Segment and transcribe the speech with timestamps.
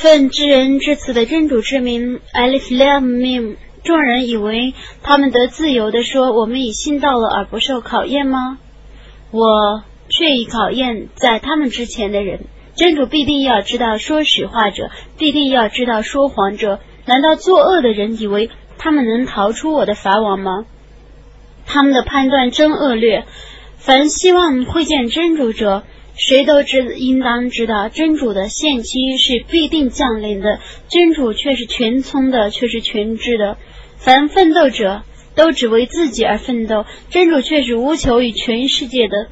[0.00, 3.56] 奉知人至此的真主之名，Alif Lam Mim。
[3.84, 8.58] 众人以为他们得自由的说：“我们已信到了而不受考验吗？”
[9.30, 12.46] 我却已考验在他们之前的人。
[12.74, 16.80] 真主必定要知道说实话者，必定要知道说谎者。
[17.04, 18.48] 难道作恶的人以为
[18.78, 20.64] 他们能逃出我的法网吗？
[21.66, 23.26] 他们的判断真恶劣。
[23.76, 25.82] 凡希望会见真主者，
[26.14, 30.58] 谁都知应当知道，真主的限期是必定降临的。
[30.88, 33.56] 真主却是全聪的，却是全知的。
[33.96, 35.02] 凡奋斗者
[35.34, 39.28] 都只为自己而奋斗，真主却是无求于全世界的。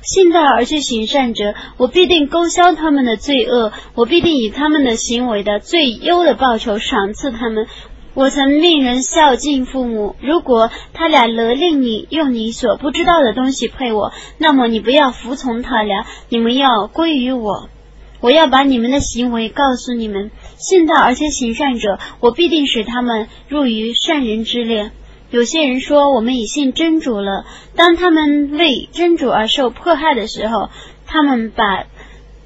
[0.00, 7.66] 信道而去行善者，我必定勾销他们的罪恶，我必定以他们的行为的最优的报酬赏赐他们。
[8.18, 17.68] 我曾命人孝敬父母，如果他俩勒令你用你所不知道的东西配我，那么你不要服从他俩，你们要归于我。
[18.18, 24.90] 我要把你们的行为告诉你们，信道而且行善者，我必定使他们入于善人之列。
[25.30, 30.70] 有些人说我们已信真主了，当他们为真主而受迫害的时候，
[31.06, 31.84] 他们把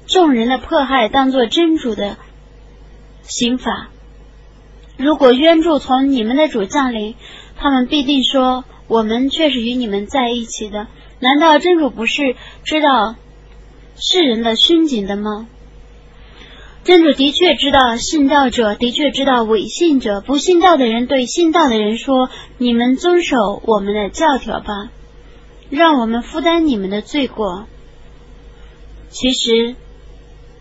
[0.05, 2.17] 众人的迫害当作真主的
[3.23, 3.89] 刑罚。
[4.97, 7.15] 如果援助从你们的主降临，
[7.57, 10.87] 他们必定说我们却是与你们在一起的。
[11.19, 13.15] 难道真主不是知道
[13.95, 15.47] 世人的虚景的吗？
[16.83, 20.19] 真主的确知道信道者，的确知道伪信者。
[20.19, 24.89] 不信道的人对信道的人说：“你们遵守我们的教条吧，
[25.69, 27.67] 让我们负担你们的罪过。”
[29.09, 29.75] 其实，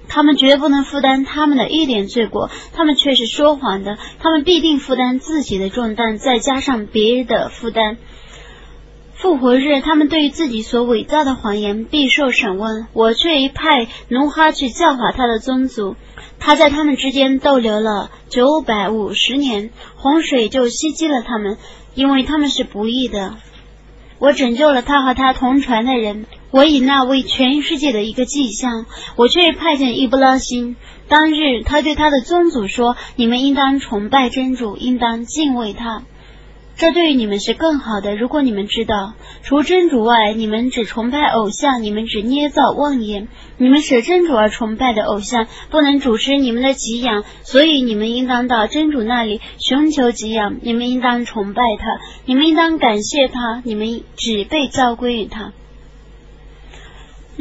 [0.09, 3.99] 他们绝不能负担他们的一点罪过，他们却是说谎的。
[4.19, 7.97] 他们必定负担自己的重担，再加上别人的负担。
[9.15, 12.89] 复活日，他们对于自己所伪造的谎言必受审问。
[12.93, 15.97] 我却一派奴哈去教化他的宗族。
[16.41, 21.57] 他在他们之间逗留了九百五十年，洪水就袭击了他们，
[21.95, 23.37] 因为他们是不义的。
[24.19, 28.87] 我拯救了他和他同船的人，我以那为全世界的一个迹象。
[29.17, 30.77] 我却派遣伊布拉辛，
[31.09, 36.05] 当日他对他的宗族说：“你们应当崇拜真主，应当敬畏他。”
[36.75, 38.17] 这对于你们是更好的。
[38.17, 50.57] 如果你们知道，除真主外，你们只崇拜偶像，你们只捏造妄言，你们舍真主而崇拜的偶像不能主持你们的给养，所以你们应当到真主那里寻求给养。
[50.63, 51.87] 你们应当崇拜他，
[52.25, 55.53] 你们应当感谢他，你们只被召归于他。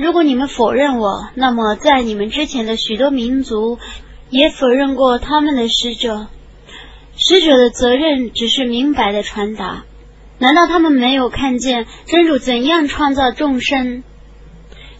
[0.01, 3.77] 如果你们否认我，那么在你们之前的许多民族
[4.31, 6.25] 也否认过他们的使者。
[7.15, 9.83] 使者的责任只是明白的传达，
[10.39, 14.03] 难道他们没有看见真主怎样创造众生，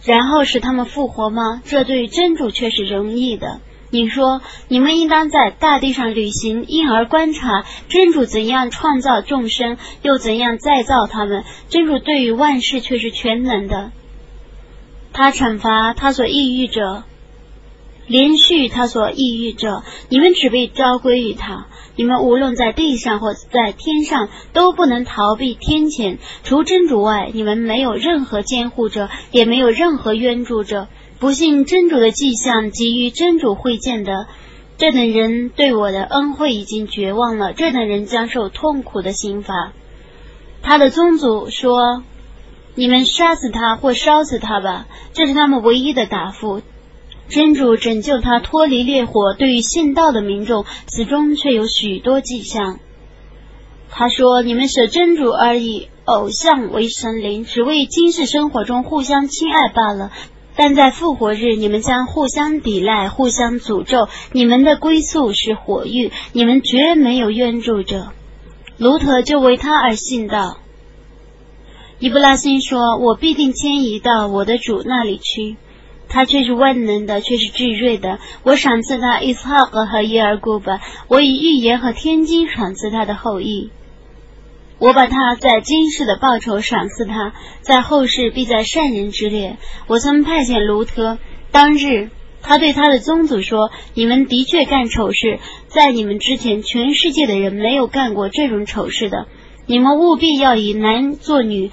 [0.04, 1.60] 然后使他们复活吗？
[1.64, 3.60] 这对于真主却是容易的。
[3.90, 11.42] 你说，你们应当在大地上旅行，因而观察真主怎样创造众生，又怎样再造他们。
[11.68, 13.90] 真主对于万事却是全能的，
[15.12, 17.04] 他惩罚他所抑郁者，
[18.06, 21.66] 连续他所抑郁者，你们只被召归于他。
[21.94, 26.16] 你们无论在地上或在天上，都不能逃避天谴。
[26.42, 30.88] 除真主外，你们没有任何监护者，也没有任何援助者。
[31.18, 34.26] 不信真主的迹象，给予真主会见的
[34.78, 37.52] 这等人，对我的恩惠已经绝望了。
[37.52, 39.72] 这等人将受痛苦的刑罚。
[40.62, 42.02] 他的宗族说
[42.74, 46.62] ：“你们杀死他或烧死他吧。”这是他们唯一的答复。
[47.28, 52.78] 真主拯救他脱离烈火，对于信道的民众，此中却有许多迹象。
[53.88, 60.10] 他说：“你们舍真主而以偶像为神灵，只为今世生活中互相亲爱罢了。
[60.56, 64.08] 但在复活日，你们将互相抵赖，互相诅咒。
[64.32, 68.12] 你们的归宿是火狱，你们绝没有援助者。”
[68.76, 70.58] 卢特就为他而信道。
[72.02, 75.56] 伊布拉辛说：“我必定迁移到我的主那里去。”
[76.10, 78.18] 他却是万能的，却是至睿的。
[78.42, 83.70] 我赏赐他伊斯哈格和伊尔古巴，我以预言和天机赏赐他的后裔。
[84.80, 89.58] 我把他在今世的报酬赏赐他，在后世必在善人之列。
[89.86, 91.18] 我曾派遣卢特，
[91.52, 92.10] 当日
[92.42, 95.38] 他对他的宗族说：“你们的确干丑事，
[95.68, 99.28] 在你们之前，全世界的人没有干过这种丑事的。
[99.64, 101.70] 你们务必要以男做女，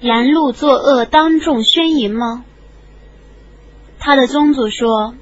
[0.00, 2.44] 拦路作恶，当众宣淫吗？”
[4.00, 5.14] 他的宗族说：“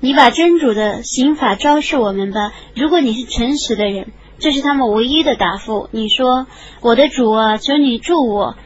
[0.00, 2.52] 你把真主的刑法昭示我们吧。
[2.74, 5.88] 如果你是诚实的人，这是他们唯一的答复。
[5.92, 6.46] 你说：
[6.80, 8.56] 我的主啊，求你助我，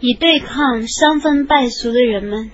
[0.00, 2.50] 以对抗伤风败俗的人们。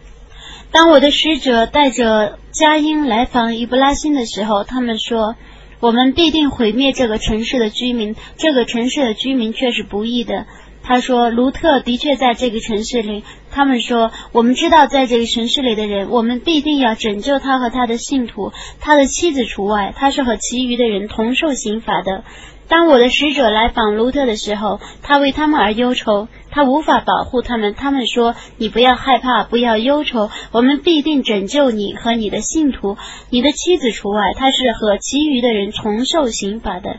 [0.71, 5.37] 当我的使者带着佳音来访伊布拉辛的时候，他们说。
[5.81, 10.47] 我们必定毁灭这个城市的居民，这个城市的居民却是不义的。
[10.85, 13.25] 他说，卢特的确在这个城市里。
[13.51, 22.25] 他们说，我们知道在这个城市里的人，我们必定要拯救他和他的信徒，他的妻子除外，他是和其余的人同受刑罚的。
[22.67, 27.75] 当我的使者来访卢特的时候，他为他们而忧愁，他无法保护他们。
[27.75, 32.97] 他们说：“你不要害怕，不要忧愁，我们必定拯救你和你的信徒，
[33.31, 36.97] 你的妻子除外，他是和其余的人同受刑罚的。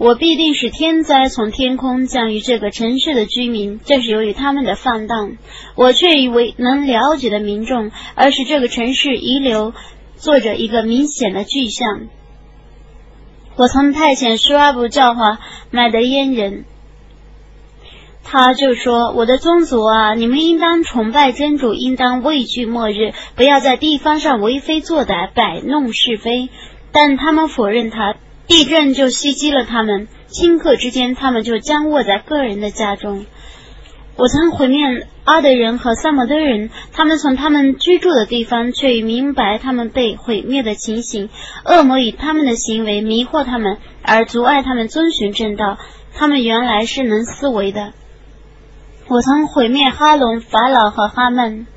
[0.00, 5.36] 我必定使天灾从天空降于这个城市的居民，这是由于他们的放荡。
[5.74, 9.74] 我却以为能了解的民众，而使这个城市遗留
[10.16, 12.06] 做着一个明显的具象。”
[13.56, 15.38] 我曾派遣舒阿布教化
[15.70, 16.64] 麦德烟人，
[18.24, 26.48] 他就说：“我的宗族啊，你们应当崇拜真主，应当畏惧末日，不要在地方上为非作歹，摆弄是非。”
[26.90, 28.16] 但他们否认他，
[28.50, 33.24] 地震就袭击了他们，顷刻之间，他们就僵卧在个人的家中。
[34.16, 41.30] 我曾毁灭阿德人和萨摩德人，他们从他们居住的地方却已明白他们被毁灭的情形。
[41.64, 45.78] 恶魔以他们的行为迷惑他们，而阻碍他们遵循正道。
[46.12, 47.92] 他们原来是能思维的。
[49.06, 51.68] 我曾毁灭哈龙、法老和哈曼。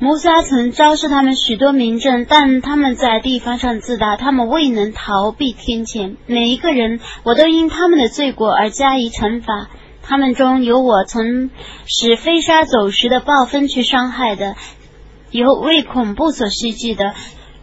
[0.00, 6.16] 摩萨曾昭示他们许多民政，但他们在地方上自大，他们未能逃避天谴。
[6.26, 9.68] 每一个人，我都因他们的罪过而加以惩罚。
[10.02, 11.50] 他们中有我曾
[11.86, 14.56] 使飞沙走石的暴风去伤害的，
[15.30, 17.14] 有为恐怖所袭击的，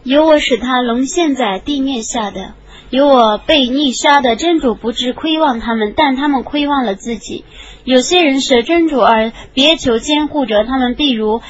[0.02, 2.54] 有我使他沦陷在地面下的，
[2.88, 4.36] 有我被溺杀的。
[4.36, 7.44] 真主不知亏望他们，但他们亏望了自己。
[7.84, 11.42] 有些人舍真主而别求监护者，他们必如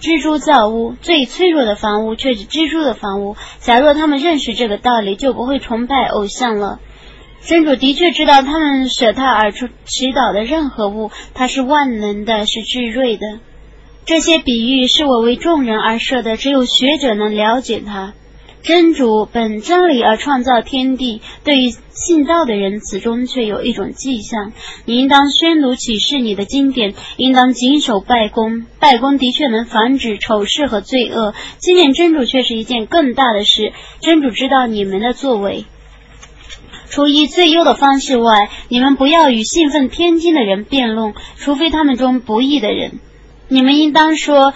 [0.00, 3.36] 蜘蛛造屋，最脆弱的房屋却是蜘蛛的房屋。
[3.58, 6.80] 假若他们认识这个道理，就不会崇拜偶像了。
[7.42, 13.26] 真主的确知道他们舍他而出祈祷的任何物，他是万能的，是智睿的。
[14.06, 18.14] 这些比喻是我为众人而设的，只有学者能了解它。
[18.64, 24.52] 真主本真理而创造天地，对于信道的人，此中却有一种迹象。
[24.86, 28.64] 你应当宣读启示你的经典，应当谨守拜功。
[28.80, 33.74] 拜功的确能防止丑事和罪恶，纪念真主却是一件更大的事。
[34.00, 35.66] 真主知道你们的作为。
[36.88, 42.98] 除以最优的方式外，你们不要与信奉天经的人辩论，除非他们中不义的人。
[43.48, 44.54] 你们应当说：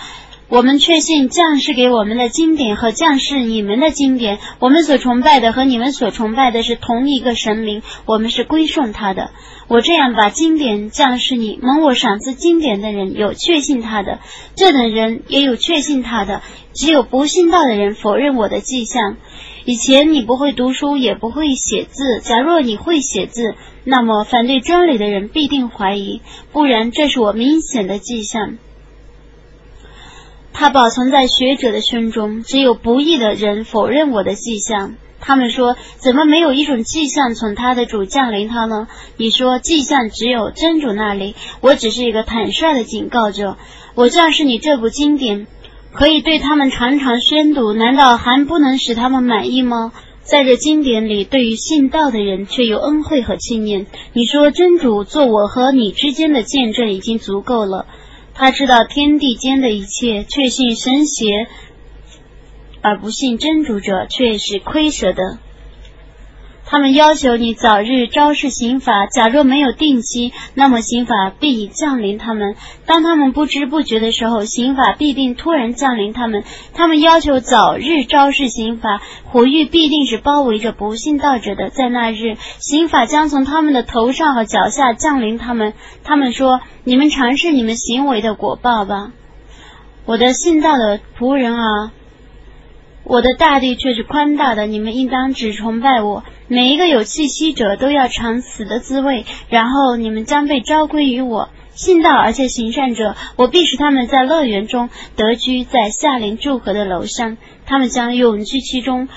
[0.51, 9.31] 我们确信将士给我们的经典和将士你们的经典，我们所崇拜的和你们所崇拜的是同一个神明，我们是归顺他的。
[9.69, 14.21] 我这样把经典将士你，蒙我赏赐经典的人有确信他的，
[14.55, 16.41] 这等人也有确信他的，
[16.73, 19.19] 只有不信道的人否认我的迹象。
[19.67, 22.21] 以前你不会读书，也不会写字。
[22.23, 23.55] 假若你会写字，
[23.85, 26.23] 那么反对真理的人必定怀疑，
[26.53, 28.57] 不然这是我明显的迹象。
[30.61, 34.97] 它保存在学者的胸中，只有不义的人否认我的迹象。
[35.21, 38.89] 他们说：“怎么没有一种迹象从他的主降临他呢？”
[39.19, 43.57] 你说：“迹象只有真主那里。”我只是一个坦率的警告者。
[43.95, 45.47] 我将是你这部经典。
[45.93, 49.93] 可以对他们常常宣读，难道还不能使他们满意吗？
[50.23, 53.87] 在这经典里，对于信道的人却有恩惠和纪念。
[54.13, 57.87] 你说真主做我和你之间的见证已经足够了。
[58.41, 61.49] 他知道天地间的一切，确信神邪
[62.81, 65.41] 而不信真主者却是亏舍的。
[66.71, 72.57] 他们要求你早日昭示刑法，假若没有定期，那么刑法必已降临他们。
[72.85, 76.45] 当他们不知不觉的时候，刑法必定突然降临他们。
[76.75, 81.71] 他们要求早日昭示刑法，火狱必定是包围着不信道者的。
[81.71, 85.73] 在那日，刑法将从他们的头上和脚下降临他们。
[86.05, 89.13] 他们说：“你们尝试你们行为的果报吧，
[90.05, 91.93] 我的信道的仆人啊！
[93.09, 101.51] 我的大地却是宽大的，你们应当只崇拜我。”每一个有气息者都要尝死的滋味，然后你们将被召归于我。
[101.75, 107.37] 信道而且行善者，我必使他们在乐园中得居，在夏林祝贺的楼上，
[107.67, 109.09] 他们将永居其中。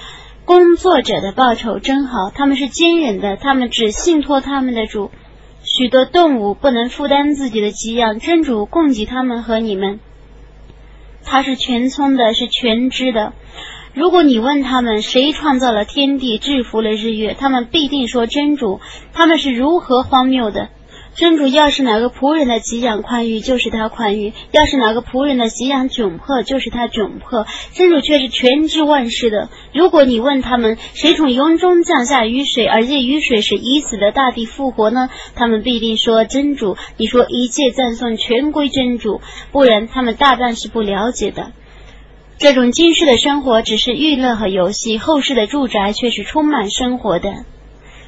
[0.44, 5.10] 工作者的报酬真好，他们是坚忍的，他们只信托他们的主。
[5.64, 10.00] 许多动物不能负担自己的给养，真主供给他们和你们。
[11.24, 13.34] 他是全聪的，是全知的。
[13.94, 18.80] 如果你问他们谁创造了天地、制服了日月，他们必定说真主。
[19.12, 20.70] 他们是如何荒谬的！
[21.14, 27.46] 真主要是哪个仆人的给养宽裕，就是他宽裕；要是哪个仆人的给养窘迫，就是他窘迫。
[27.74, 29.50] 真主却是全知万事的。
[29.74, 35.10] 如果你问他们，谁从云中降下雨水，而这雨水是已死的大地复活呢？
[35.36, 36.78] 他们必定说真主。
[36.96, 39.20] 你说一切赞颂全归真主，
[39.52, 41.52] 不然他们大半是不了解的。
[42.42, 47.46] 这种今世的生活只是娱乐和游戏，后世的住宅却是充满生活的。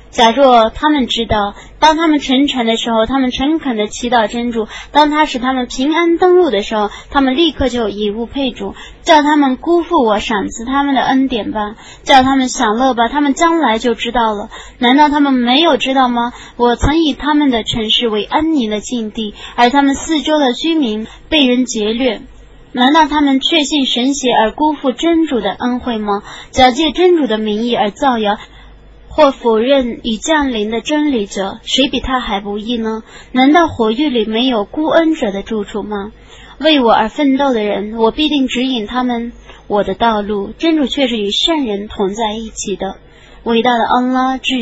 [0.10, 8.74] 假若他们知道，当他们沉船的时候，他们诚恳的祈祷真主；当他使他们平安登陆的时候，他们立刻就以物配主，
[9.04, 14.50] 叫他们辜负我赏赐他们的恩典吧，叫他们享乐吧，他们将来就知道了。
[14.80, 16.34] 难道他们没有知道吗？
[16.58, 22.22] 我曾以他们的城市为安宁的境地，而他们四周的居民被人劫掠。
[22.76, 26.24] 难道他们确信神邪而辜负真主的恩惠吗？
[26.50, 28.38] 假借真主的名义而造谣，
[29.08, 33.04] 或否认已降临的真理者，谁比他还不义呢？
[33.32, 36.12] 难道火狱里没有孤恩者的住处吗？
[36.60, 39.34] 为我而奋斗的人，我必定指引他们
[39.68, 40.52] 我的道路。
[40.58, 42.96] 真主却是与善人同在一起的。
[43.44, 44.56] 伟大的安拉至。